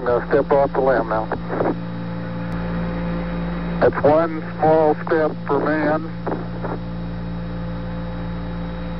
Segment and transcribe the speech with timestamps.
[0.00, 1.26] I'm going to step off the limb now.
[3.80, 6.06] That's one small step for man,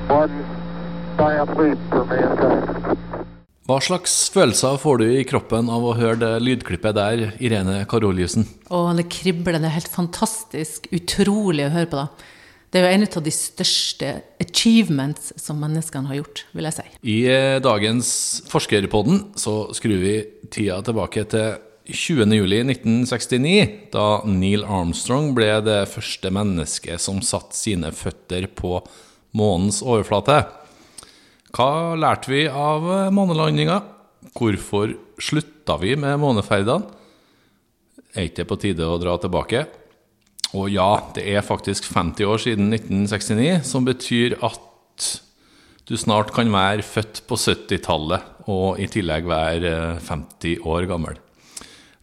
[0.08, 0.44] one
[1.16, 2.98] giant leap for mankind.
[3.64, 8.44] Hva slags følelser får du i kroppen av å høre det lydklippet der, Irene Karoliussen?
[8.68, 10.90] Og det kribler, det er helt fantastisk.
[10.92, 12.28] Utrolig å høre på det.
[12.70, 14.10] Det er jo en av de største
[14.42, 16.84] achievements som menneskene har gjort, vil jeg si.
[17.02, 18.10] I eh, dagens
[18.50, 20.12] Forskerpodden så skrur vi
[20.52, 21.58] tida tilbake til
[21.90, 28.78] 20.07.1969, da Neil Armstrong ble det første mennesket som satte sine føtter på
[29.36, 30.42] månens overflate.
[31.50, 33.80] Hva lærte vi av månelandinga?
[34.36, 36.96] Hvorfor slutta vi med måneferdene?
[38.14, 39.64] Er ikke det på tide å dra tilbake?
[40.58, 45.10] Og ja, det er faktisk 50 år siden 1969, som betyr at
[45.86, 51.18] du snart kan være født på 70-tallet og i tillegg være 50 år gammel.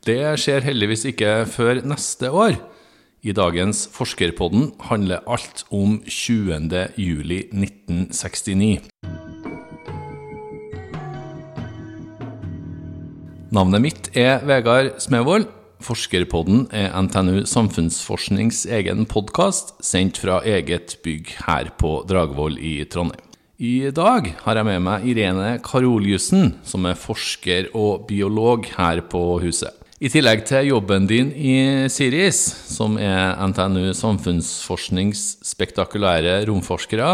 [0.08, 2.56] Det skjer heldigvis ikke før neste år.
[3.28, 6.94] I dagens Forskerpodden handler alt om 20.
[6.96, 8.88] juli 1969.
[13.52, 15.50] Navnet mitt er Vegard Smevold.
[15.84, 23.27] Forskerpodden er NTNU Samfunnsforsknings egen podkast, sendt fra eget bygg her på Dragvoll i Trondheim.
[23.58, 29.22] I dag har jeg med meg Irene Karoliussen, som er forsker og biolog her på
[29.42, 29.74] huset.
[29.98, 31.56] I tillegg til jobben din i
[31.90, 32.38] Siris,
[32.70, 37.10] som er NTNU Samfunnsforsknings spektakulære romforskere.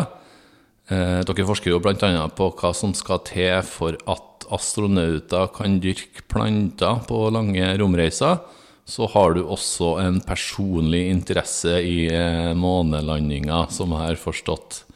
[0.91, 2.11] Eh, dere forsker jo bl.a.
[2.35, 8.43] på hva som skal til for at astronauter kan dyrke planter på lange romreiser,
[8.83, 14.89] så har du også en personlig interesse i eh, månelandinga, som jeg har forstått.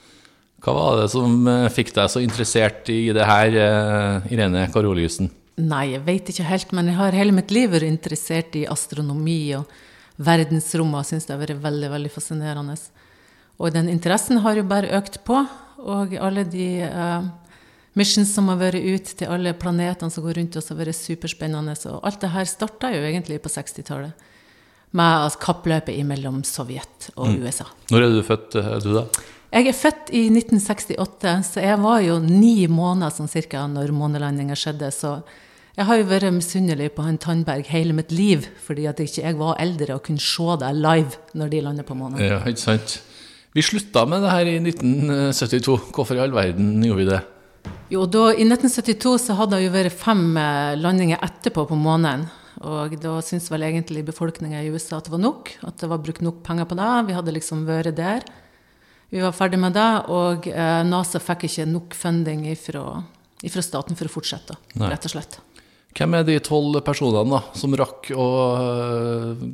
[0.66, 5.30] Hva var det som eh, fikk deg så interessert i det her, eh, Irene Karoliussen?
[5.58, 9.40] Nei, jeg vet ikke helt, men jeg har hele mitt liv vært interessert i astronomi
[9.58, 9.66] og
[10.22, 12.76] verdensrommet og syns det har vært veldig, veldig fascinerende.
[13.58, 15.40] Og den interessen har jo bare økt på,
[15.82, 17.26] og alle de uh,
[17.98, 21.74] missions som har vært ut til alle planetene som går rundt oss, har vært superspennende.
[21.90, 24.14] Og alt det her starta jo egentlig på 60-tallet,
[24.98, 27.42] med kappløpet mellom Sovjet og Mm.
[27.46, 27.66] USA.
[27.92, 29.06] Når er du født, er du da?
[29.48, 34.58] Jeg er født i 1968, så jeg var jo ni måneder sånn cirka når månelandinga
[34.60, 34.90] skjedde.
[34.92, 35.14] Så
[35.78, 39.38] jeg har jo vært misunnelig på han Tandberg hele mitt liv, fordi at ikke jeg
[39.40, 42.20] var eldre og kunne se det live når de landet på månen.
[42.20, 42.98] Ja, ikke sant?
[43.56, 45.78] Vi slutta med det her i 1972.
[45.96, 47.22] Hvorfor i all verden gjorde vi det?
[47.94, 52.28] Jo, da, I 1972 så hadde det jo vært fem eh, landinger etterpå på månen.
[52.68, 55.54] Og da syntes vel egentlig befolkninga i USA at det var nok.
[55.64, 56.92] At det var brukt nok penger på det.
[57.08, 58.28] Vi hadde liksom vært der.
[59.10, 62.84] Vi var ferdig med det, og eh, NASA fikk ikke nok funding ifra,
[63.64, 64.90] staten for å fortsette, Nei.
[64.92, 65.38] rett og slett.
[65.98, 68.28] Hvem er de tolv personene da, som rakk å
[68.60, 69.46] øh,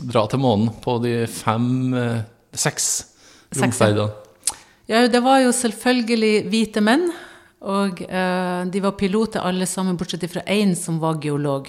[0.00, 2.20] dra til månen på de fem øh,
[2.54, 4.54] Seks Seks, romferdene?
[4.90, 7.10] Ja, det var jo selvfølgelig hvite menn,
[7.60, 11.68] og øh, de var piloter alle sammen, bortsett fra én som var geolog.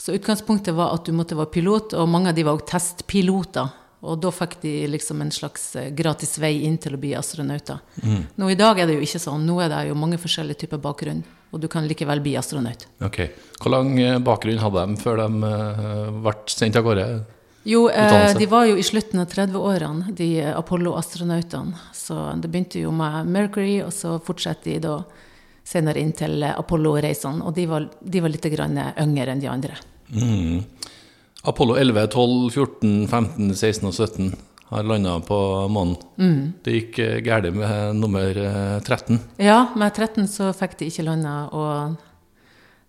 [0.00, 3.72] Så utgangspunktet var at du måtte være pilot, og mange av de var også testpiloter.
[4.00, 7.82] Og da fikk de liksom en slags eh, gratis vei inn til å bli astronauter.
[8.40, 9.44] Nå i dag er det jo ikke sånn.
[9.48, 12.86] Nå er det jo mange forskjellige typer bakgrunn, og du kan likevel bli astronaut.
[13.04, 13.26] Ok.
[13.60, 17.10] Hvor lang øh, bakgrunn hadde de før de øh, ble sendt av gårde?
[17.62, 21.76] Jo, eh, de var jo i slutten av 30-årene, de eh, Apollo-astronautene.
[21.92, 24.94] Så det begynte jo med Mercury, og så fortsatte de da
[25.66, 27.44] senere inn til eh, Apollo-reisene.
[27.44, 29.76] Og de var, de var litt yngre enn de andre.
[30.08, 30.64] Mm.
[31.42, 34.34] Apollo 11, 12, 14, 15, 16 og 17
[34.70, 35.38] har landa på
[35.72, 35.96] månen.
[36.62, 39.18] Det gikk øh, galt med nummer øh, 13.
[39.42, 41.96] Ja, med 13 så fikk de ikke landa, og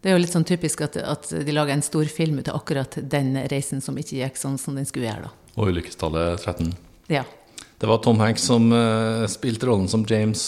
[0.01, 2.59] det er jo litt sånn typisk at, at de lager en stor film ut av
[2.59, 5.53] akkurat den reisen som ikke gikk sånn som den skulle gjøre, da.
[5.55, 6.73] Og ulykkestallet 13.
[7.11, 7.23] Ja.
[7.81, 10.43] Det var Tom Hanks som uh, spilte rollen som James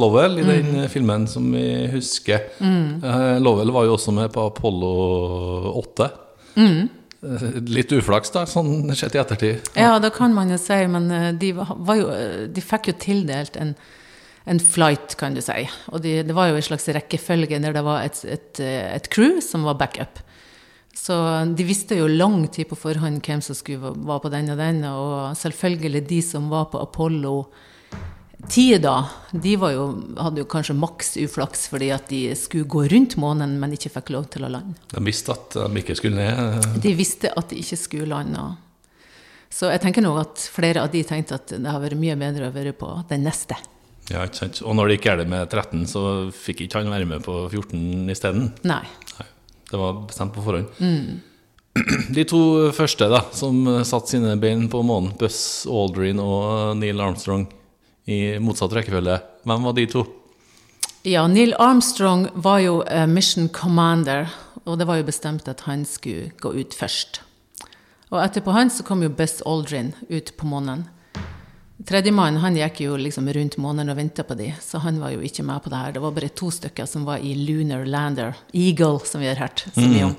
[0.00, 2.46] Lovell i den eh, filmen som vi husker.
[2.64, 4.92] Eh, Lovell var jo også med på Apollo
[5.82, 6.08] 8.
[6.56, 6.86] Eh,
[7.20, 9.70] litt uflaks, da, sånn sett i ettertid.
[9.78, 13.58] Ja, det kan man jo si, men eh, de, jo, eh, de fikk jo tildelt
[13.58, 13.74] en,
[14.46, 15.64] en flight, kan du si.
[15.90, 19.10] Og de, det var jo en slags rekkefølge der det var et, et, eh, et
[19.10, 20.22] crew som var backup.
[20.98, 21.14] Så
[21.54, 24.80] de visste jo lang tid på forhånd hvem som skulle være på den og den,
[24.86, 27.34] og selvfølgelig de som var på Apollo
[28.46, 29.86] 10 da, de var jo,
[30.16, 34.12] hadde jo kanskje maks uflaks fordi at de skulle gå rundt månen, men ikke fikk
[34.14, 34.78] lov til å lande.
[34.92, 36.68] De visste at de ikke skulle ned.
[36.84, 38.44] De visste at de ikke skulle lande.
[39.50, 42.50] Så jeg tenker nok at flere av de tenkte at det har vært mye bedre
[42.50, 43.58] å være på den neste.
[44.08, 44.62] Ja, ikke sant?
[44.64, 46.02] Og når det gikk galt med 13, så
[46.32, 48.52] fikk ikke han være med på 14 isteden.
[48.68, 48.84] Nei.
[49.18, 49.26] Nei.
[49.68, 50.70] Det var bestemt på forhånd.
[52.16, 52.40] De to
[52.74, 57.44] første da, som satte sine bein på månen, Buss Aldrin og Neil Armstrong,
[58.08, 60.04] i motsatt rekkefølge, hvem var de to?
[61.06, 64.32] Ja, Neil Armstrong var jo eh, mission commander,
[64.64, 67.22] og det var jo bestemt at han skulle gå ut først.
[68.08, 70.86] Og etterpå han så kom jo Buzz Aldrin ut på månen.
[71.88, 75.22] Tredjemann han gikk jo liksom rundt månen og venta på de, så han var jo
[75.22, 75.94] ikke med på det her.
[75.94, 78.34] Det var bare to stykker som var i Lunar Lander.
[78.50, 80.16] Eagle, som vi har hørt så mye om.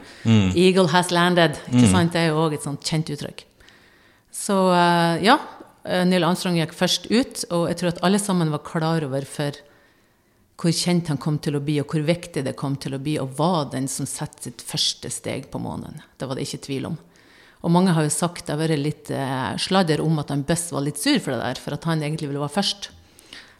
[0.55, 1.59] Eagle has landed.
[1.67, 2.13] ikke sant?
[2.15, 3.43] Det er jo òg et sånt kjent uttrykk.
[4.39, 5.35] Så eh, ja,
[5.83, 9.55] Neil Armstrong gikk først ut, og jeg tror at alle sammen var klar over for
[10.59, 13.15] hvor kjent han kom til å bli, og hvor viktig det kom til å bli,
[13.21, 16.01] og var den som satte sitt første steg på månen.
[16.19, 16.97] Det var det ikke tvil om.
[17.63, 20.69] Og mange har jo sagt det har vært litt eh, sladder om at han Buss
[20.75, 22.91] var litt sur for det der, for at han egentlig ville være først.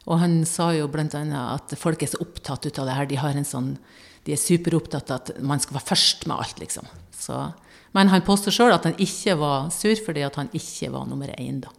[0.08, 3.20] Og han sa jo annet at folk er så opptatt ut av det her, de
[3.20, 3.74] har en sånn
[4.28, 6.88] de er superopptatt av at man skal være først med alt, liksom.
[7.16, 7.38] Så,
[7.96, 11.32] men han påstår sjøl at han ikke var sur fordi at han ikke var nummer
[11.40, 11.72] én, da.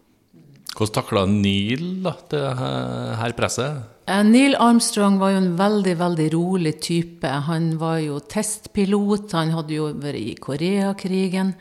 [0.77, 2.43] Hvordan takla Neil da, det
[3.21, 3.83] her presset?
[4.11, 7.27] Eh, Neil Armstrong var jo en veldig, veldig rolig type.
[7.49, 11.55] Han var jo testpilot, han hadde jo vært i Koreakrigen.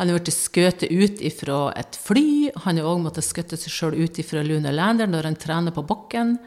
[0.00, 2.50] Han er blitt skutt ut fra et fly.
[2.64, 5.84] Han har òg måttet skutte seg sjøl ut fra Lunar Lander når han trener på
[5.86, 6.38] bakken.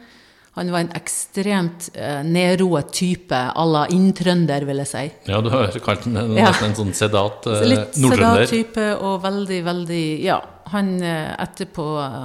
[0.54, 5.04] Han var en ekstremt eh, nedroet type à la inntrønder, vil jeg si.
[5.32, 6.50] Ja, du har kalt ham en- Ja.
[6.52, 7.62] nesten en sånn sedat eh,
[7.98, 8.38] nordtrønder.
[8.46, 10.40] litt sedat-type og veldig, veldig Ja.
[10.74, 11.84] Han eh, etterpå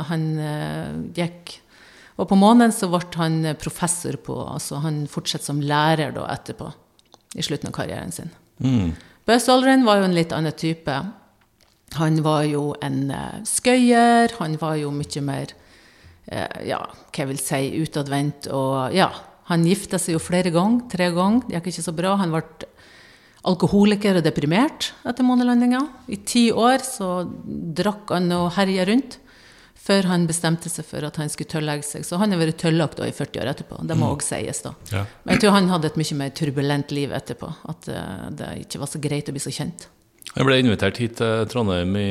[0.10, 1.56] Han eh, gikk
[2.20, 6.28] Og på måneden så ble han eh, professor på Altså han fortsatte som lærer da
[6.34, 6.72] etterpå.
[7.38, 8.32] I slutten av karrieren sin.
[8.58, 8.96] Mm.
[9.30, 10.96] Buzz Aldrin var jo en litt annen type.
[12.00, 13.12] Han var jo en
[13.46, 14.34] skøyer.
[14.40, 15.54] Han var jo mye mer
[16.66, 18.50] ja, hva jeg vil si, utadvendt.
[18.50, 19.12] Og ja,
[19.52, 20.88] han gifta seg jo flere ganger.
[20.90, 21.46] Tre ganger.
[21.46, 22.16] Det gikk ikke så bra.
[22.18, 22.44] Han ble
[23.50, 25.82] alkoholiker og deprimert etter månelandinga.
[26.12, 27.24] I ti år så
[27.80, 29.20] drakk han og herja rundt.
[29.80, 32.04] Før han bestemte seg for at han skulle tøllegge seg.
[32.06, 33.80] Så han har vært tøllagt i 40 år etterpå.
[33.90, 34.74] Det må òg sies, da.
[34.92, 35.06] Ja.
[35.24, 37.50] Men jeg tror han hadde et mye mer turbulent liv etterpå.
[37.72, 39.88] At eh, det ikke var så greit å bli så kjent.
[40.30, 42.10] Jeg ble invitert hit til Trondheim i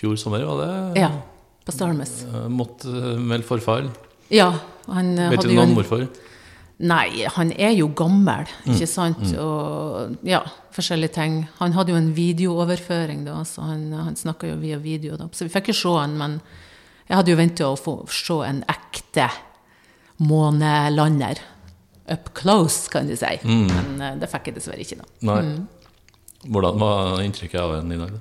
[0.00, 1.04] fjor sommer, var det?
[1.04, 1.12] Ja.
[1.68, 2.16] På Stalmes.
[2.26, 3.92] Eh, Måtte melde forfall.
[4.34, 4.50] Ja.
[4.88, 6.08] Han eh, Vet hadde du hvorfor?
[6.80, 9.20] Nei, han er jo gammel, Mm, ikke sant?
[9.36, 10.40] Og ja,
[10.72, 11.34] forskjellige ting.
[11.58, 15.16] Han hadde jo en videooverføring, da, så han, han snakka jo via video.
[15.20, 15.26] da.
[15.32, 16.38] Så vi fikk jo se han, men
[17.08, 19.28] jeg hadde jo venta å få se en ekte
[20.24, 21.38] månelander.
[22.10, 23.36] Up close, kan du si.
[23.44, 23.68] Mm.
[23.70, 25.06] Men eh, det fikk jeg dessverre ikke, da.
[25.28, 25.38] Nei.
[25.46, 25.68] Mm.
[26.50, 28.16] Hvordan var inntrykket av ham i dag?
[28.16, 28.20] da?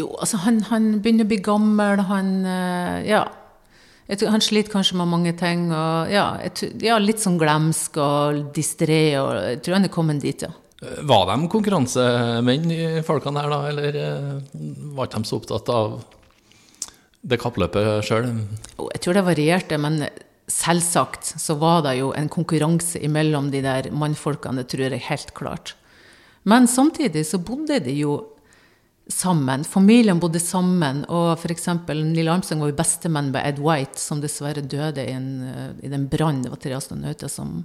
[0.00, 3.24] Jo, altså, han, han begynner å bli gammel, han eh, Ja.
[4.10, 5.68] Jeg tror, han sliter kanskje med mange ting.
[5.70, 6.24] Og, ja,
[6.58, 9.14] tror- ja, litt sånn glemsk og distré.
[9.20, 10.50] Og jeg tror han er kommet dit, ja.
[10.82, 13.60] Eh, Var de konkurransemenn, de folkene her, da?
[13.70, 14.40] Eller eh,
[14.96, 16.00] var ikke de så opptatt av
[17.22, 18.32] det kappløpet sjøl?
[18.96, 20.02] Jeg tror det varierte, men
[20.50, 25.34] selvsagt så var det jo en konkurranse imellom de der mannfolkene, det tror jeg helt
[25.36, 25.74] klart.
[26.48, 28.16] Men samtidig så bodde de jo
[29.10, 29.64] sammen.
[29.64, 31.68] Familien bodde sammen, og f.eks.
[31.90, 35.92] Neil Armstrong var jo bestemenn med Ed White, som dessverre døde i, en, eh, i
[35.92, 36.44] den brannen.
[36.44, 37.64] Det var tre astronauter som,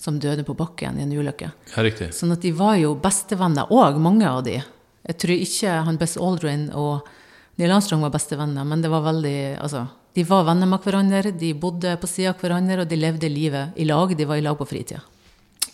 [0.00, 1.50] som døde på bakken i en ulykke.
[1.74, 2.12] Ja, riktig.
[2.16, 4.60] Sånn at de var jo bestevenner òg, mange av de.
[5.04, 7.04] Jeg tror ikke han best Aldrin og
[7.60, 9.84] Neil Armstrong var bestevenner, men det var veldig Altså,
[10.14, 13.76] de var venner med hverandre, de bodde på sida av hverandre, og de levde livet
[13.78, 14.14] i lag.
[14.16, 15.02] De var i lag på fritida.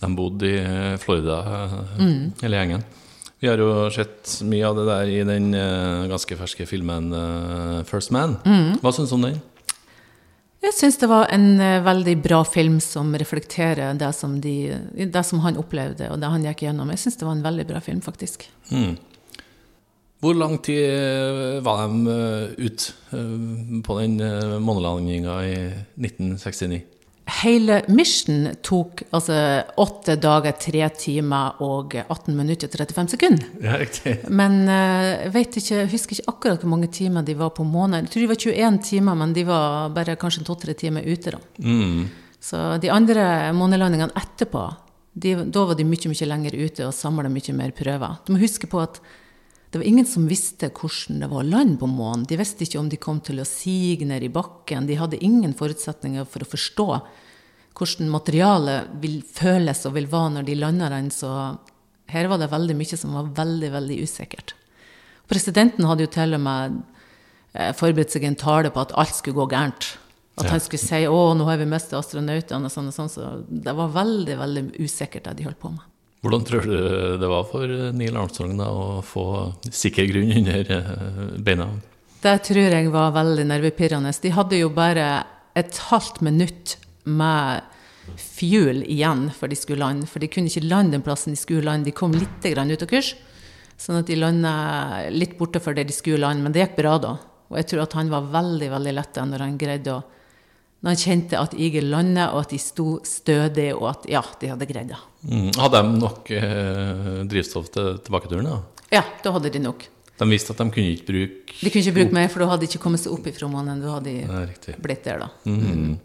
[0.01, 1.75] De bodde i eh, Florida, eh,
[2.41, 2.85] hele gjengen.
[3.41, 7.79] Vi har jo sett mye av det der i den eh, ganske ferske filmen eh,
[7.89, 8.37] First Man.
[8.83, 9.39] Hva syns du om den?
[10.61, 15.23] Jeg syns det var en eh, veldig bra film som reflekterer det som, de, det
[15.25, 16.93] som han opplevde, og det han gikk gjennom.
[16.93, 18.45] Jeg syns det var en veldig bra film, faktisk.
[18.69, 18.99] Mm.
[20.21, 22.17] Hvor lang tid var de
[22.61, 23.37] ut eh,
[23.89, 24.21] på den
[24.69, 25.57] månelandinga i
[25.97, 26.83] 1969?
[27.31, 29.37] Hele mission tok altså
[29.81, 33.47] åtte dager, tre timer og 18 minutter og 35 sekunder.
[33.63, 34.17] Ja, riktig.
[34.29, 38.09] Men eh, jeg ikke, husker ikke akkurat hvor mange timer de var på måneden.
[38.09, 41.37] Jeg tror de var 21 timer, men de var bare kanskje to-tre timer ute.
[41.37, 41.41] da.
[41.63, 42.09] Mm.
[42.41, 44.65] Så de andre månelandingene etterpå,
[45.21, 48.21] de, da var de mye mye lenger ute og samla mye mer prøver.
[48.25, 49.01] Du må huske på at
[49.71, 52.27] det var ingen som visste hvordan det var å lande på månen.
[52.27, 54.89] De visste ikke om de kom til å sige ned i bakken.
[54.89, 56.87] De hadde ingen forutsetninger for å forstå
[57.79, 61.13] hvordan materialet vil føles og vil være når de lander den.
[61.15, 61.31] Så
[62.11, 64.57] her var det veldig mye som var veldig, veldig usikkert.
[65.31, 66.81] Presidenten hadde jo til og med
[67.55, 69.93] eh, forberedt seg en tale på at alt skulle gå gærent.
[70.41, 70.51] At Ja.
[70.51, 73.11] han skulle si 'Å, nå har vi mistet astronautene', og sånn og sånn.
[73.11, 75.90] Så det var veldig, veldig usikkert det de holdt på med.
[76.21, 76.77] Hvordan tror du
[77.21, 79.25] det var for Neil Armstrong da, å få
[79.65, 81.71] sikker grunn under eh, beina?
[82.21, 84.13] Det tror jeg var veldig nervepirrende.
[84.21, 85.07] De hadde jo bare
[85.57, 86.77] et halvt minutt
[87.09, 87.65] med
[88.21, 90.09] fuel igjen før de skulle lande.
[90.11, 91.89] For de kunne ikke lande den plassen de skulle lande.
[91.89, 93.15] De kom litt ut av kurs.
[93.81, 96.45] Sånn at de landa litt borte for det de skulle lande.
[96.45, 97.17] Men det gikk bra da.
[97.49, 100.03] Og jeg tror at han var veldig veldig letta når han greide å
[100.81, 104.49] Når han kjente at Eagle landet, og at de sto stødig, og at ja, de
[104.49, 105.01] hadde greid det.
[105.29, 105.51] Mm.
[105.61, 108.49] Hadde de nok eh, drivstoff til tilbaketuren?
[108.49, 108.87] da?
[108.97, 109.85] Ja, da hadde de nok.
[110.21, 112.65] De visste at de kunne ikke bruke De kunne ikke bruke mer, for da hadde
[112.65, 113.81] de ikke kommet seg opp ifra månen.
[113.85, 114.15] Da hadde
[114.65, 115.31] de blitt der, da.
[115.49, 115.99] Mhm.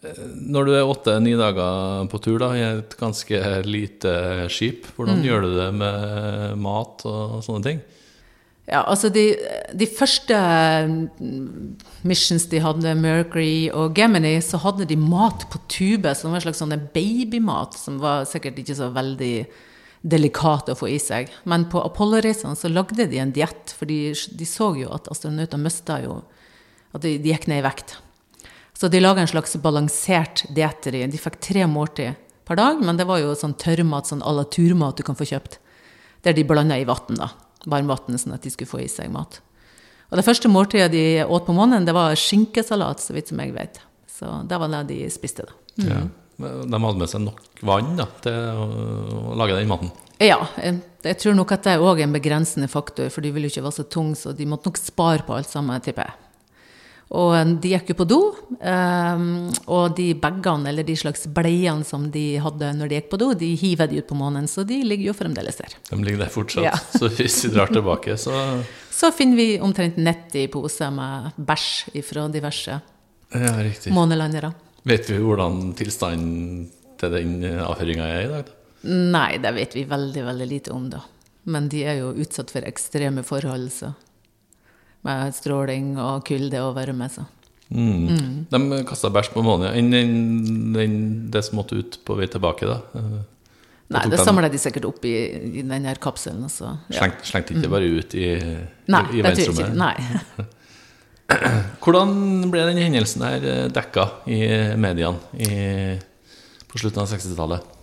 [0.00, 4.12] Når du er åtte-ni dager på tur da, i et ganske lite
[4.48, 7.82] skip, hvordan gjør du det med mat og sånne ting?
[8.70, 9.32] Ja, altså de,
[9.74, 16.12] de første mm, missions de hadde, Mercury og Gemini, så hadde de mat på tube,
[16.14, 19.34] som var en slags sånn babymat, som var sikkert ikke så veldig
[20.06, 21.32] delikat å få i seg.
[21.50, 25.60] Men på Apollo-reisene så lagde de en diett, for de, de så jo at astronauter
[25.60, 26.22] mista jo
[26.90, 27.92] At de, de gikk ned i vekt.
[28.74, 30.88] Så de laga en slags balansert diett.
[30.90, 34.42] De fikk tre måltid per dag, men det var jo sånn tørrmat, sånn à la
[34.42, 35.60] turmat du kan få kjøpt.
[36.26, 37.28] Der de blanda i vann, da.
[37.66, 39.40] Varmvann, sånn at de skulle få i seg mat.
[40.10, 43.54] Og det første måltidet de åt på måneden, det var skinkesalat, så vidt som jeg
[43.54, 43.78] vet.
[44.10, 45.58] Så det var det de spiste, da.
[45.86, 46.00] Ja.
[46.40, 49.92] De hadde med seg nok vann da, til å, lage den maten.
[50.20, 53.48] Ja, jeg, jeg tror nok at det er òg en begrensende faktor, for de ville
[53.48, 56.19] jo ikke være så tunge, så de måtte nok spare på alt sammen, tipper jeg.
[57.10, 58.18] Og eh, de gikk jo på do,
[58.62, 59.24] um,
[59.66, 63.32] og de bagene, eller de slags bleiene som de hadde når de gikk på do,
[63.34, 65.74] de hiver de ut på månen, så de ligger jo fremdeles der.
[65.90, 66.68] De ligger der fortsatt.
[66.68, 66.74] Ja.
[67.00, 68.62] Så hvis vi drar tilbake, så
[68.94, 72.78] Så finner vi omtrent 90 poser med bæsj fra diverse
[73.34, 73.92] Ja, riktig.
[73.94, 74.52] månelandere.
[74.86, 76.68] Vet vi hvordan tilstanden
[77.00, 78.46] til den avhøringa er i dag?
[78.46, 78.56] da?
[78.90, 81.02] Nei, det vet vi veldig, veldig lite om, da.
[81.50, 83.90] Men de er jo utsatt for ekstreme forhold, så.
[85.06, 87.24] Med stråling og kulde og varme, så.
[87.70, 88.46] Mm.
[88.50, 89.70] De kasta bæsj på månen.
[89.78, 90.14] Enn den,
[90.74, 90.96] den,
[91.30, 92.80] det som måtte ut på vei tilbake, da?
[92.98, 93.20] Eh,
[93.90, 95.14] Nei, det samla de sikkert opp i,
[95.60, 97.00] i den her kapselen, og så ja.
[97.00, 98.28] Slengt, slengte ikke bare ut i,
[98.90, 99.74] Nei, i, i verdensrommet?
[99.74, 100.46] Nei.
[101.82, 102.14] Hvordan
[102.50, 104.40] ble den hendelsen her eh, dekka i
[104.78, 105.98] mediene i,
[106.70, 107.76] på slutten av 60-tallet?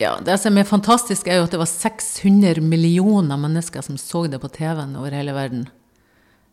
[0.00, 4.24] Ja, det som er fantastisk, er jo at det var 600 millioner mennesker som så
[4.30, 5.68] det på TV-en over hele verden.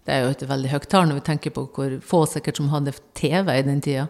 [0.06, 2.72] Det er jo et veldig høyt tall når vi tenker på hvor få sikkert som
[2.74, 4.08] hadde TV i den tida.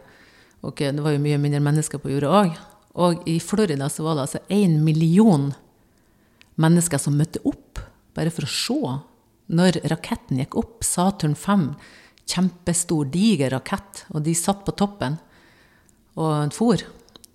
[0.65, 2.60] Og eh, det var jo mye mindre mennesker på jorda òg.
[3.00, 5.51] Og i Florida så var det altså én million
[6.60, 7.79] mennesker som møtte opp
[8.17, 8.96] bare for å se
[9.55, 10.84] når raketten gikk opp.
[10.86, 11.72] Saturn 5,
[12.29, 15.17] kjempestor, diger rakett, og de satt på toppen
[16.19, 16.81] og for.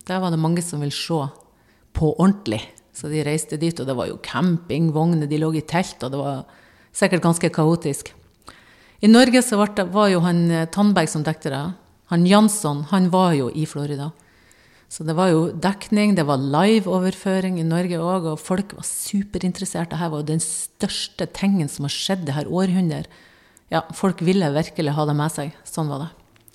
[0.04, 1.24] Der var det mange som ville se
[1.94, 2.60] på ordentlig.
[2.94, 6.20] Så de reiste dit, og det var jo campingvogner, de lå i telt, og det
[6.20, 6.44] var
[6.94, 8.12] sikkert ganske kaotisk.
[9.04, 11.64] I Norge så var, det, var jo han eh, Tandberg som dekte det.
[12.12, 14.10] Han Jansson, han var jo i Florida.
[14.88, 19.90] Så det var jo dekning, det var live-overføring i Norge òg, og folk var superinteressert.
[19.90, 23.10] Dette var jo den største tingen som har skjedd det her århundret.
[23.72, 25.56] Ja, folk ville virkelig ha det med seg.
[25.68, 26.08] Sånn var det.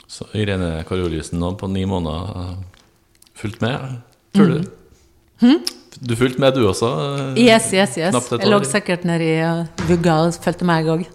[0.09, 2.97] Så Irene Karoliussen nå på ni måneder eh,
[3.37, 3.99] fulgt med,
[4.33, 5.59] tror du?
[5.99, 6.89] Du fulgte med, du også?
[7.35, 7.43] eh.
[7.45, 8.31] Yes, yes, yes.
[8.31, 11.05] Jeg lå sikkert nede i vugga og fulgte meg òg.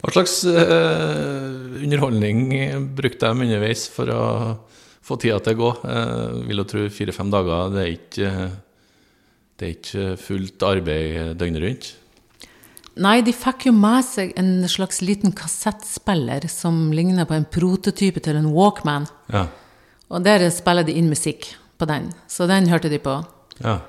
[0.00, 2.48] Hva slags uh, underholdning
[2.96, 4.24] brukte de underveis for å
[5.04, 5.70] få tida til å gå?
[5.84, 8.34] Uh, vil jo tro fire-fem dager, det er ikke
[9.60, 11.88] det er ikke fullt arbeid døgnet rundt.
[13.00, 18.22] Nei, de fikk jo med seg en slags liten kassettspiller som ligner på en prototype
[18.24, 19.06] til en Walkman.
[19.32, 19.46] Ja.
[20.10, 23.22] Og Og der spiller de inn musikk på den, så den hørte de på.
[23.62, 23.80] ja.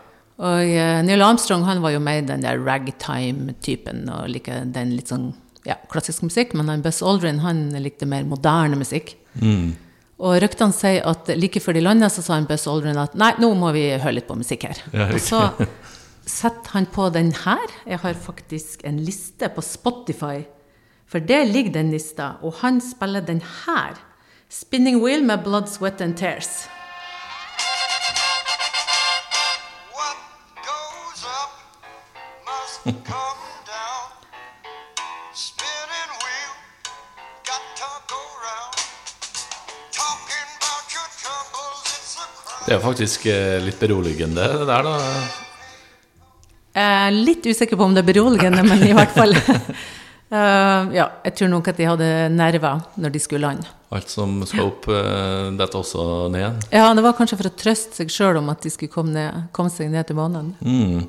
[0.41, 5.11] Og eh, Neil Armstrong han var jo mer den der ragtime-typen og liker den litt
[5.11, 5.35] sånn
[5.67, 9.15] ja, klassisk musikk, men han Buzz Aldrin han likte mer moderne musikk.
[9.41, 9.73] Mm.
[10.21, 13.33] Og ryktene sier at like før de landa, så sa han Buzz Aldrin at nei,
[13.41, 14.81] nå må vi høre litt på musikk her.
[14.93, 15.43] Ja, og så
[16.29, 17.73] setter han på den her.
[17.89, 20.43] Jeg har faktisk en liste på Spotify,
[21.09, 23.97] for der ligger den lista, og han spiller den her.
[24.51, 26.67] Spinning Wheel med Blood, Sweat and Tears.
[29.95, 30.17] What
[30.65, 31.51] goes up
[32.45, 33.27] must come
[42.71, 44.91] Det er faktisk eh, litt beroligende, det der, da.
[46.71, 49.35] Jeg er litt usikker på om det er beroligende, men i hvert fall
[50.31, 53.67] Eh, ja, jeg tror nok at de hadde nerver når de skulle lande.
[53.91, 56.61] Alt som skal opp, eh, detter også ned igjen.
[56.71, 59.49] Ja, det var kanskje for å trøste seg sjøl om at de skulle komme, ned,
[59.51, 60.53] komme seg ned til månen.
[60.63, 61.03] Mm.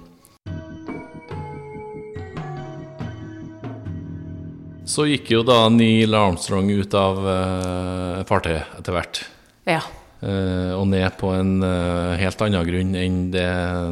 [4.90, 9.22] Så gikk jo da Neil Armstrong ut av uh, fartøyet etter hvert.
[9.70, 9.84] Ja.
[10.22, 13.46] Eh, og ned på en eh, helt annen grunn enn det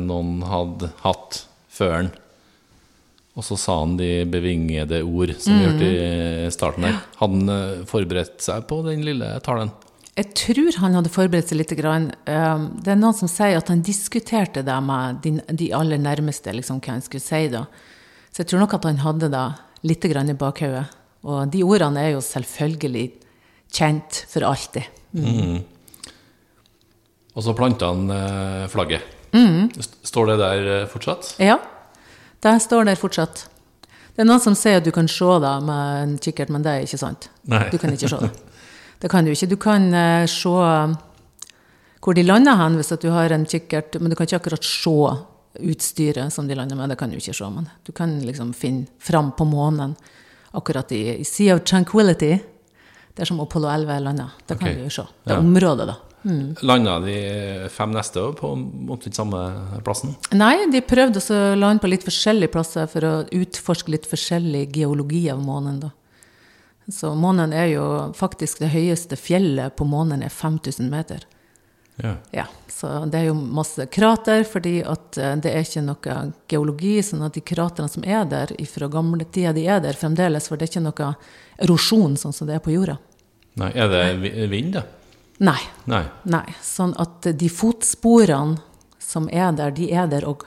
[0.04, 1.44] noen hadde hatt
[1.74, 2.10] før han.
[3.38, 7.00] Og så sa han de bevingede ord som vi hørte i starten her.
[7.18, 9.72] Hadde han eh, forberedt seg på den lille talen?
[10.14, 11.74] Jeg tror han hadde forberedt seg litt.
[11.78, 12.10] Grann.
[12.26, 16.98] Det er noen som sier at han diskuterte det med de, aller nærmeste, liksom, hva
[16.98, 17.64] han skulle si da.
[18.30, 19.46] Så jeg tror nok at han hadde det
[19.88, 20.84] litt grann i bakhodet.
[21.24, 23.06] Og de ordene er jo selvfølgelig
[23.72, 24.90] kjent for alltid.
[27.40, 29.16] Og så planta han eh, flagget.
[29.32, 29.70] Mm.
[30.04, 31.32] Står det der eh, fortsatt?
[31.40, 31.56] Ja,
[32.44, 33.46] det står der fortsatt.
[34.12, 36.74] Det er noen som sier at du kan se det med en kikkert, men det
[36.74, 37.30] er ikke sant.
[37.48, 37.62] Nei.
[37.72, 38.32] Du kan ikke se det.
[39.00, 39.46] Det kan du ikke.
[39.48, 40.50] Du kan eh, se
[42.04, 44.92] hvor de lander hen hvis du har en kikkert, men du kan ikke akkurat se
[45.70, 46.92] utstyret som de lander med.
[46.92, 49.96] Det kan du ikke se, men du kan liksom finne fram på månen
[50.52, 52.34] akkurat i, i Sea of Tranquility,
[53.16, 54.36] der som Apollo 11 lander.
[54.44, 54.76] Det kan okay.
[54.82, 55.08] du jo se.
[55.24, 55.40] Det Ja.
[55.40, 55.96] området, da.
[56.62, 59.40] Landa de fem neste år på omtrent samme
[59.86, 60.12] plassen?
[60.36, 65.24] Nei, de prøvde å lande på litt forskjellige plasser for å utforske litt forskjellig geologi
[65.32, 65.80] av månen.
[65.80, 65.90] da.
[66.90, 67.84] Så månen er jo
[68.18, 71.24] faktisk det høyeste fjellet på månen er 5000 meter.
[72.02, 72.14] Ja.
[72.30, 76.14] Ja, Så det er jo masse krater, fordi at eh, det er ikke noe
[76.48, 77.02] geologi.
[77.04, 80.48] sånn at de kraterne som er der fra gamle tider, de er der fremdeles.
[80.48, 81.10] For det er ikke noe
[81.60, 82.96] erosjon sånn som det er på jorda.
[83.60, 84.86] Nei, er det vind, da?
[85.40, 85.60] Nei.
[85.88, 86.04] Nei.
[86.28, 86.46] Nei.
[86.64, 88.60] Sånn at de fotsporene
[89.00, 90.44] som er der, de er der òg.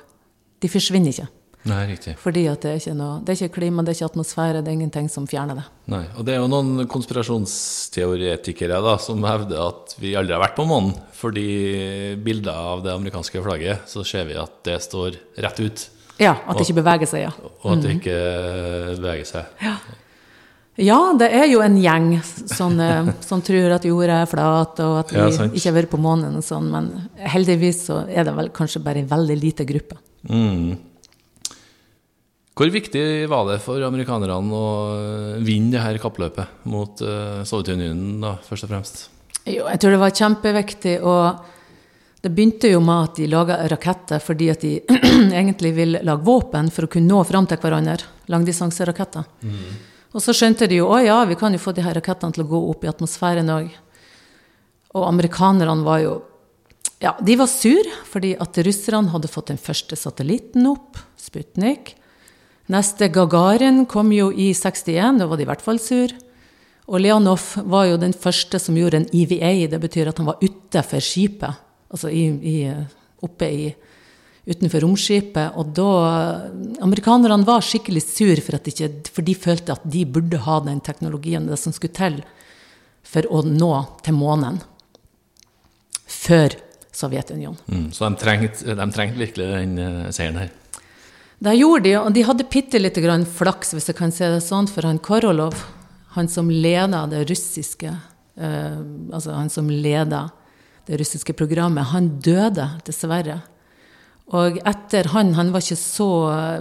[0.63, 1.29] De forsvinner ikke.
[1.63, 2.17] Nei, riktig.
[2.19, 4.71] Fordi at det er ikke noe, det er ikke klima, det er ikke atmosfære, det
[4.71, 5.63] er ingenting som fjerner det.
[5.93, 6.01] Nei.
[6.19, 10.67] Og det er jo noen konspirasjonsteoretikere da, som hevder at vi aldri har vært på
[10.67, 10.91] månen.
[11.15, 11.47] Fordi
[12.23, 15.87] bilder av det amerikanske flagget, så ser vi at det står rett ut.
[16.19, 17.31] Ja, at det ikke beveger seg, ja.
[17.63, 18.19] Og at det ikke
[18.99, 19.63] beveger seg.
[19.63, 19.77] Ja,
[20.75, 25.13] det er jo en gjeng sånn, eh, som tror at jorda er flat, og at
[25.13, 28.49] vi Ja, ikke har vært på månen og sånn, men heldigvis så er det vel
[28.49, 29.99] kanskje bare en veldig lite gruppe.
[30.29, 30.73] Mm.
[32.53, 34.67] Hvor viktig var det for amerikanerne å
[35.41, 38.99] vinne det her kappløpet mot uh, Sovjetunionen, da, først og fremst?
[39.43, 44.21] Jo, jeg tror det var kjempeviktig, og det begynte jo med at de laga raketter
[44.23, 44.75] fordi at de
[45.41, 48.05] egentlig vil lage våpen for å kunne nå fram til hverandre.
[48.31, 49.25] Langdistanseraketter.
[50.13, 52.45] Og så skjønte de jo å ja, vi kan jo få de her rakettene til
[52.45, 53.71] å gå opp i atmosfæren òg.
[54.93, 56.21] Og amerikanerne var jo
[57.03, 61.97] Ja, de var sur fordi at russerne hadde fått den første satellitten opp, Sputnik.
[62.71, 66.13] Neste Gagarin kom jo i 61, da var de i hvert fall sur.
[66.87, 70.39] Og Leonov var jo den første som gjorde en EVA, det betyr at han var
[70.43, 71.59] utafor skipet.
[71.91, 72.55] Altså i, i,
[73.23, 73.67] oppe i,
[74.49, 75.55] utenfor romskipet.
[75.59, 75.89] Og da
[76.83, 80.81] Amerikanerne var skikkelig sur for, at ikke, for de følte at de burde ha den
[80.83, 82.21] teknologien, det som skulle til
[83.03, 83.73] for å nå
[84.05, 84.61] til månen.
[86.07, 86.55] Før
[86.93, 87.57] Sovjetunionen.
[87.65, 87.87] Mm.
[87.89, 90.51] Så de trengte, de trengte virkelig den eh, seieren her.
[91.43, 94.43] Det gjorde de, og de hadde bitte lite grann flaks, hvis jeg kan si det
[94.45, 95.57] sånn, for han Korolov,
[96.13, 98.77] han som leda det russiske eh,
[99.09, 100.27] Altså han som leda
[100.85, 103.39] det russiske programmet, han døde, dessverre.
[104.33, 106.09] Og etter han, han var ikke så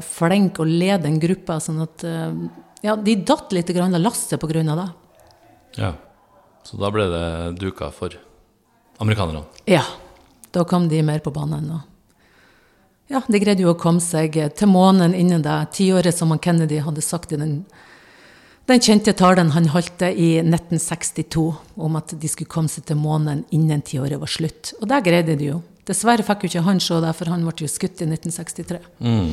[0.05, 2.35] flink å lede en gruppe, sånn at eh,
[2.83, 4.89] Ja, de datt litt av lasset av det.
[5.79, 5.93] Ja.
[6.67, 7.27] Så da ble det
[7.61, 8.15] duka for
[8.99, 9.45] amerikanerne.
[9.71, 9.85] Ja.
[10.53, 11.71] Da kom de mer på banen.
[11.71, 11.81] Og
[13.13, 17.05] ja, de greide jo å komme seg til månen innen det tiåret som Kennedy hadde
[17.05, 17.63] sagt i den,
[18.69, 23.47] den kjente talen han holdt i 1962 om at de skulle komme seg til månen
[23.51, 24.75] innen tiåret var slutt.
[24.81, 25.63] Og det greide de jo.
[25.89, 28.79] Dessverre fikk jo ikke han se det, for han ble jo skutt i 1963.
[29.03, 29.33] Mm.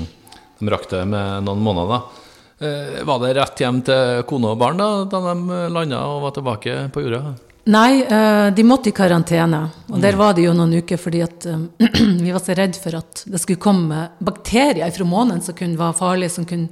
[0.60, 2.00] De rakk det med noen måneder.
[2.00, 2.26] da.
[2.60, 6.34] Eh, var det rett hjem til kone og barn da, da de landa og var
[6.36, 7.22] tilbake på jorda?
[7.70, 9.62] Nei, eh, de måtte i karantene.
[9.94, 11.88] Og der var de jo noen uker fordi at eh,
[12.26, 16.00] vi var så redd for at det skulle komme bakterier fra månen som kunne være
[16.02, 16.68] farlige, som kunne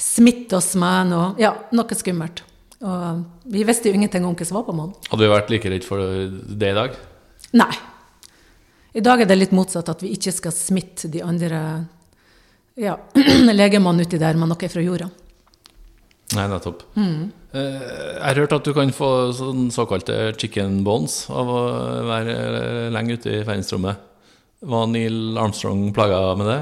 [0.00, 2.42] smitte oss med noe, ja, noe skummelt.
[2.82, 4.96] Og vi visste jo ingenting om hva som var på månen.
[5.06, 6.98] Hadde vi vært like redd for det i dag?
[7.56, 7.74] Nei.
[8.96, 11.60] I dag er det litt motsatt, at vi ikke skal smitte de andre
[12.80, 12.96] ja,
[13.60, 15.08] legemannene uti der med noe fra jorda.
[16.36, 16.82] Nei, nettopp.
[16.98, 17.28] Mm.
[17.56, 21.60] Jeg har hørt at du kan få sånn såkalte chicken bones av å
[22.08, 22.34] være
[22.92, 24.00] lenge ute i verdensrommet.
[24.66, 26.58] Var Neil Armstrong plaga med det?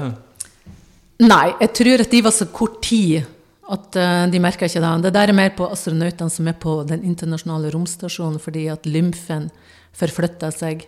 [1.25, 3.23] Nei, jeg tror at de var så kort tid
[3.71, 4.89] At eh, de merker ikke det.
[5.07, 9.47] Det der er mer på astronautene som er på den internasjonale romstasjonen, fordi at lymfen
[9.95, 10.83] forflytter seg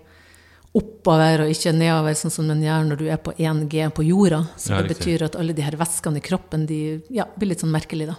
[0.75, 4.43] oppover og ikke nedover, sånn som den gjør når du er på 1G på jorda.
[4.57, 4.97] Så Ja, det riktig.
[5.05, 8.17] betyr at alle de her væskene i kroppen de ja, blir litt sånn merkelige, da.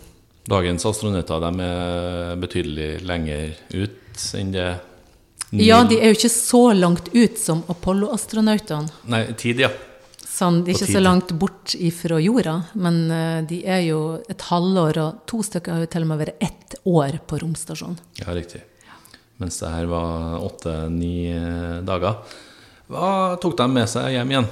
[0.48, 4.80] Dagens astronauter de er betydelig lenger ut enn det
[5.52, 8.90] Neil- Ja, de er jo ikke så langt ut som Apollo-astronautene.
[9.08, 9.70] Nei, tid, ja.
[10.28, 14.38] Sånn, de er ikke så langt bort ifra jorda, men eh, de er jo et
[14.50, 17.96] halvår, og to stykker har jo til og med vært ett år på romstasjonen.
[18.20, 18.60] Ja, riktig.
[19.38, 21.30] Mens det her var åtte-ni
[21.86, 22.18] dager.
[22.88, 24.46] Hva tok de med seg hjem igjen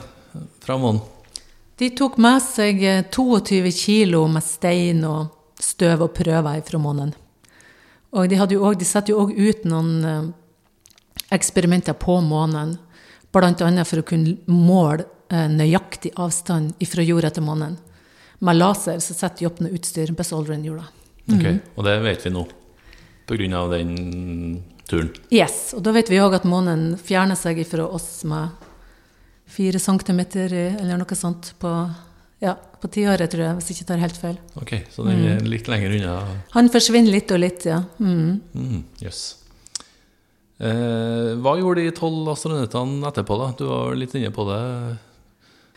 [0.62, 1.03] fra månen?
[1.77, 7.12] De tok med seg eh, 22 kilo med stein og støv og prøver fra månen.
[8.16, 10.31] Og de, hadde jo også, de satte jo òg ut noen eh,
[11.37, 12.79] eksperimenter på månen,
[13.33, 13.85] bl.a.
[13.85, 17.77] for å kunne måle eh, nøyaktig avstand fra jorda til månen.
[18.40, 20.88] Med laser så setter de opp noe utstyr, på Solrin-jorda.
[21.27, 21.37] Mm.
[21.37, 21.46] Ok,
[21.77, 22.46] Og det vet vi nå,
[23.59, 23.92] av den
[24.90, 25.11] turen.
[25.35, 28.49] Yes, og da vet vi òg at månen fjerner seg fra oss med
[29.46, 31.70] fire centimeter eller noe sånt på,
[32.42, 34.37] ja, på tiåret, tror jeg, hvis jeg ikke tar helt feil.
[34.61, 36.16] Ok, Så den er litt lenger unna.
[36.55, 37.83] Han forsvinner litt og litt, ja.
[38.03, 38.40] Mm.
[38.55, 39.37] Mm, yes.
[40.59, 43.51] Eh, hva gjorde de tolv astronautene etterpå, da?
[43.59, 44.61] Du var litt inne på det.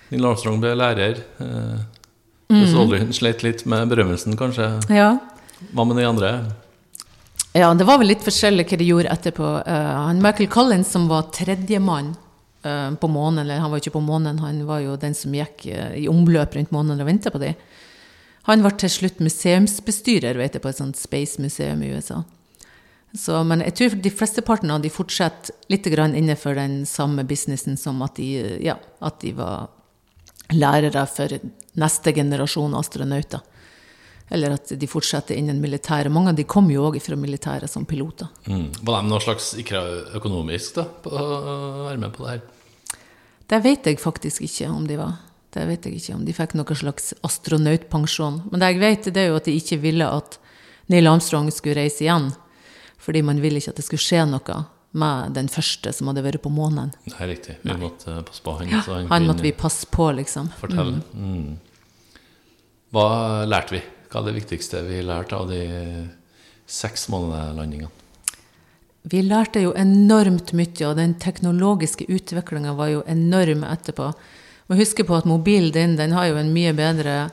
[0.09, 1.19] Neil Armstrong ble lærer.
[1.43, 1.79] Eh,
[2.49, 4.71] Buzz Aldrin slet litt med berømmelsen, kanskje.
[4.89, 5.11] ja.
[5.75, 6.29] Hva med de andre?
[7.59, 9.47] Ja, det var vel litt forskjellig hva de gjorde etterpå.
[9.67, 12.13] Eh, han Michael Collins, som var tredjemann
[12.63, 15.65] uh, på månen, eller han var ikke på månen, han var jo den som gikk
[15.67, 17.57] eh, i omløp rundt månen og ventet på dem.
[18.47, 22.21] Han ble til slutt museumsbestyrer vet jeg, på et sånt space-museum i USA.
[23.17, 27.75] Så, men jeg tror de flesteparten av de fortsetter litt grann innenfor den samme businessen
[27.81, 29.67] som at de, ja, at de var
[30.55, 31.41] lærere for
[31.75, 33.43] neste generasjon astronauter.
[34.29, 36.11] Eller at de fortsetter innen militæret.
[36.13, 38.29] Mange av de kom jo òg fra militæret som piloter.
[38.45, 38.67] Mm.
[38.85, 41.23] Var de noe slags økonomisk da, på å
[41.87, 42.43] være med på det her?
[43.49, 45.15] Det vet jeg faktisk ikke om de var.
[45.49, 48.43] Det vet jeg ikke om de fikk noe slags astronautpensjon.
[48.51, 50.37] Men det jeg vet, det er jo at de ikke ville at
[50.93, 52.29] Neil Armstrong skulle reise igjen.
[53.01, 54.59] Fordi man ville ikke at det skulle skje noe
[54.99, 56.93] med den første som hadde vært på månen.
[57.05, 57.57] Det er riktig.
[57.65, 58.73] Vi måtte passe på han.
[58.85, 60.49] så Han han måtte vi passe på, liksom.
[60.57, 61.01] fortelle.
[61.13, 61.57] Mm.
[62.93, 63.05] Hva
[63.49, 63.81] lærte vi?
[64.09, 65.63] Hva er det viktigste vi lærte av de
[66.69, 67.91] seks månedlandingene?
[69.09, 74.09] Vi lærte jo enormt mye, og den teknologiske utviklinga var jo enorm etterpå.
[74.69, 77.29] Må huske på at mobilen din den har jo en mye bedre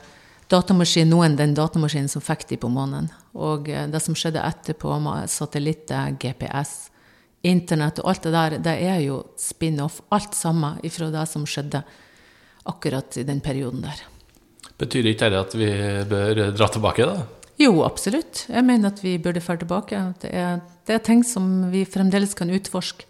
[0.49, 3.09] datamaskin nå enn den datamaskinen som fikk de på månen.
[3.35, 6.89] Og eh, det som skjedde etterpå med satellitter, GPS,
[7.45, 9.99] internett og alt det der, det er jo spin-off.
[10.13, 11.83] Alt sammen ifra det som skjedde
[12.67, 14.05] akkurat i den perioden der.
[14.77, 15.69] Betyr ikke det at vi
[16.09, 17.25] bør dra tilbake, da?
[17.57, 18.45] Jo, absolutt.
[18.51, 20.01] Jeg mener at vi burde dra tilbake.
[20.21, 23.07] Det er, det er ting som vi fremdeles kan utforske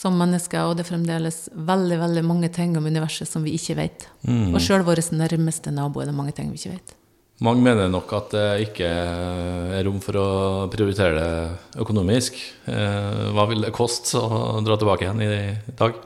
[0.00, 3.76] som mennesker, og det er fremdeles veldig veldig mange ting om universet som vi ikke
[3.76, 4.06] vet.
[4.24, 6.94] Og sjøl vår nærmeste nabo er det mange ting vi ikke vet.
[7.40, 10.28] Mange mener nok at det ikke er rom for å
[10.72, 12.36] prioritere det økonomisk.
[12.68, 15.96] Eh, Hva vil det koste å dra tilbake igjen i dag?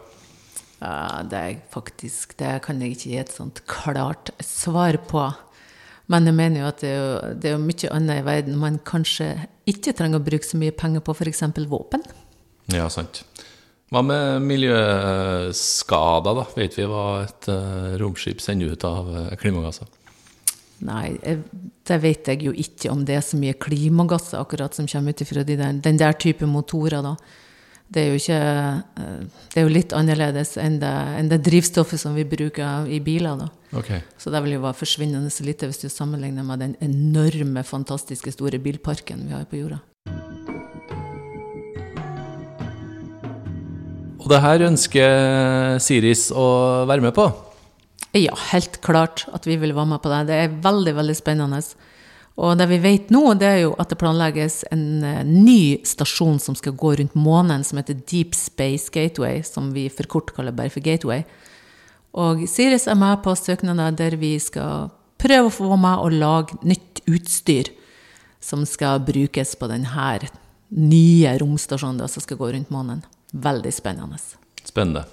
[0.80, 5.28] Ja, det, er faktisk, det kan jeg ikke gi et sånt klart svar på.
[6.12, 8.60] Men jeg mener jo at det er jo, det er jo mye annet i verden
[8.60, 9.30] man kanskje
[9.70, 11.44] ikke trenger å bruke så mye penger på, f.eks.
[11.70, 12.04] våpen.
[12.74, 13.22] Ja, sant.
[13.92, 16.44] Hva med miljøskader, da?
[16.58, 19.88] Vet vi hva et eh, romskip sender ut av eh, klimagasser?
[20.84, 21.14] Nei,
[21.86, 25.22] det vet jeg jo ikke om det er så mye klimagasser akkurat som kommer ut
[25.22, 27.14] ifra de den der type motorer, da.
[27.92, 29.18] Det er jo ikke eh,
[29.52, 33.36] Det er jo litt annerledes enn det, enn det drivstoffet som vi bruker i biler,
[33.44, 33.50] da.
[33.74, 34.00] Okay.
[34.18, 38.32] Så det vil jo være forsvinnende så lite hvis du sammenligner med den enorme, fantastiske
[38.34, 39.82] store bilparken vi har på jorda.
[44.24, 46.46] Og det her ønsker Siris å
[46.88, 47.26] være med på.
[48.16, 50.20] Ja, helt klart at vi vil være med på det.
[50.30, 51.58] Det er veldig, veldig spennende.
[52.34, 56.40] Og det vi vet nå, det er jo at det planlegges en eh, ny stasjon
[56.42, 60.54] som skal gå rundt månen, som heter Deep Space Gateway, som vi for kort kaller
[60.56, 61.22] bare for Gateway.
[62.18, 64.90] Og Siris er med på søknader der vi skal
[65.22, 67.70] prøve å få med å lage nytt utstyr
[68.42, 70.18] som skal brukes på denne
[70.74, 73.02] nye romstasjonen som skal gå rundt månen.
[73.32, 74.18] Veldig spennende.
[74.64, 75.06] Spennende.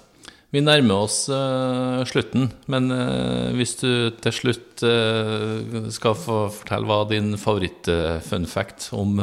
[0.52, 6.88] Vi nærmer oss uh, slutten, men uh, hvis du til slutt uh, skal få fortelle
[6.88, 9.16] hva din favoritt-fun fact om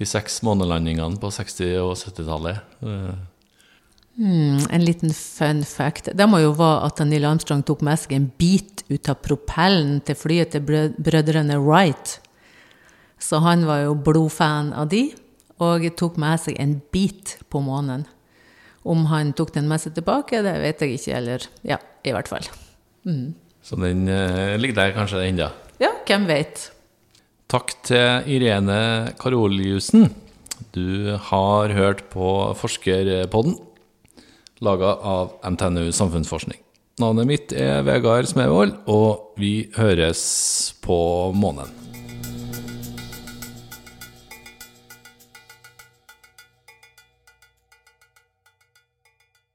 [0.00, 3.18] de seks månelandingene på 60- og 70-tallet eh,
[4.20, 6.10] Mm, en liten fun fact.
[6.12, 10.02] Det må jo være at Neil Armstrong tok med seg en bit ut av propellen
[10.04, 12.18] til flyet til brød- brødrene Wright.
[13.16, 15.06] Så han var jo blodfan av de,
[15.62, 18.04] og tok med seg en bit på månen.
[18.88, 22.30] Om han tok den med seg tilbake, det vet jeg ikke, eller ja, i hvert
[22.30, 22.46] fall.
[23.60, 25.50] Så den eh, ligger der kanskje ennå.
[25.82, 26.70] Ja, hvem vet?
[27.50, 30.08] Takk til Irene Karoliussen.
[30.72, 33.56] Du har hørt på Forskerpodden,
[34.62, 36.60] laga av NTNU Samfunnsforskning.
[37.00, 40.20] Navnet mitt er Vegard Smevold, og vi høres
[40.84, 40.98] på
[41.32, 41.89] månen.